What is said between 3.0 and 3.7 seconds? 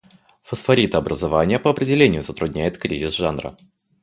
жанра.